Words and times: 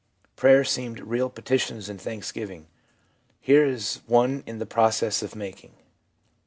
Prayers 0.35 0.71
seemed 0.71 0.99
real 0.99 1.29
petitions 1.29 1.87
and 1.87 2.01
thanksgiving.' 2.01 2.65
Here 3.39 3.63
is 3.63 4.01
one 4.07 4.41
in 4.47 4.57
the 4.57 4.65
process 4.65 5.21
of 5.21 5.35
making. 5.35 5.73